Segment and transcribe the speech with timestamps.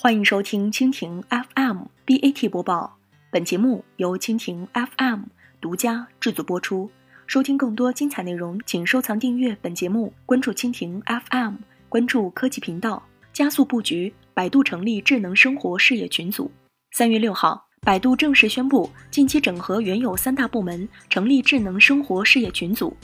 [0.00, 2.98] 欢迎收听蜻蜓 FM BAT 播报，
[3.32, 5.22] 本节目由蜻蜓 FM
[5.60, 6.88] 独家制作播出。
[7.26, 11.56] 收听更多精彩内容，请收藏订阅本节目，关注蜻蜓 FM，
[11.88, 13.02] 关注科技频道，
[13.32, 14.14] 加速布局。
[14.32, 16.48] 百度成立智能生活事业群组。
[16.92, 22.96] 三月六号，百度正式宣布，近期整合原有三大部门，成立智能生活事业群组。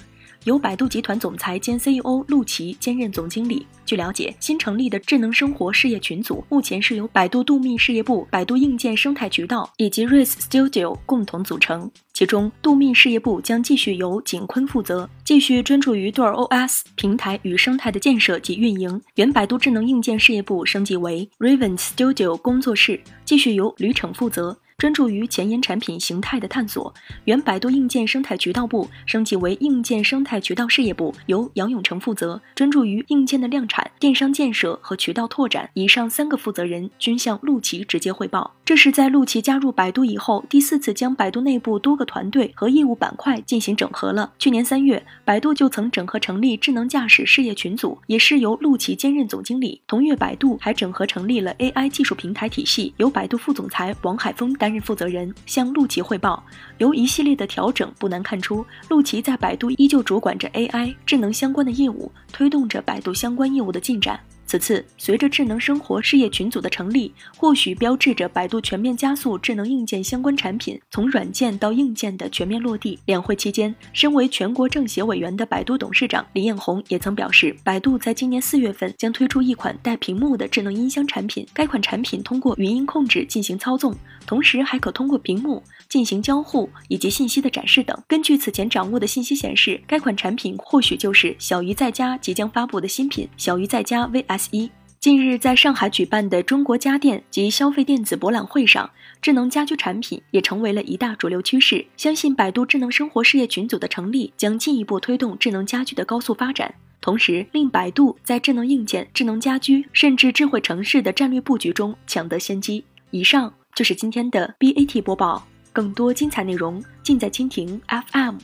[0.44, 3.66] 由百度集团总裁兼 CEO 陆琪兼任总经理。
[3.86, 11.90] 据了解，新成立的智能生活事业群组目前是由百度度秘事业部、百度硬件生态渠道以及 Race Studio 共同组成。
[12.12, 19.00] 其中，度秘事业部将继续由景坤负责，继续专注于 Door OS 平台与生态的建设及运营。
[19.16, 24.56] 原百度智能硬件事业部升级为 Raven Studio 工作室，继续由吕骋负责。
[24.84, 26.92] 专注于前沿产品形态的探索，
[27.24, 35.70] 原百度硬件生态渠道部升级为硬件生态渠道事业部，由杨永成负责，专注于硬件的量产、电商建设和渠道拓展。
[35.72, 38.54] 以上三个负责人均向陆琪直接汇报。
[38.62, 44.34] 这是在陆琪加入百度以后，第四次将百度内部多个团队和业务板块进行整合了。
[44.38, 49.80] 去年三月，百度就曾整合成立智能驾驶事业群组，也是由陆琪兼任总经理。
[49.86, 54.52] 同月，百度还整合成立了 AI 技术平台体系，由百度副总裁王海峰。
[54.54, 56.42] 担任负责人向陆琪汇报，
[56.78, 64.20] 由一系列的调整，不难看出，陆琪在百度依旧主管着 AI 智能相关的业务，推动着百度相关业务的进展。
[64.54, 72.96] 此次随着智能生活事业群组的成立，或许标志着百度全面加速智能硬件相关产品从软件到硬件的全面落地。
[73.06, 81.44] 两会期间，身为全国政协委员的百度董事长李彦宏也曾表示，百度在今年四月份将推出一款带屏幕的智能音箱产品。
[81.52, 83.92] 该款产品通过语音控制进行操纵，
[84.24, 88.00] 同时还可通过屏幕进行交互以及信息的展示等。
[88.06, 94.43] 根据此前掌握的信息显示，该款产品或许就是小鱼在家即将发布的新品——小鱼在家 vs。
[94.50, 98.88] 一近日在上海举办的中国家电及消费电子博览会上，
[99.20, 101.84] 智能家居产品也成为了一大主流趋势。
[101.96, 112.82] 相信百度智能生活事业群组的成立，将进一步推动智能家居的高速发展，同时令百度在智能硬件、智能家居甚至智慧城市的战略布局中抢得先机。
[113.10, 118.36] 以上就是今天的 BAT 播报，更多精彩内容尽在蜻蜓 FM。